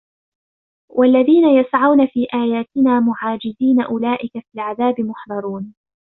[0.89, 5.73] وَالَّذِينَ يَسْعَوْنَ فِي آيَاتِنَا مُعَاجِزِينَ أُولَئِكَ فِي الْعَذَابِ مُحْضَرُونَ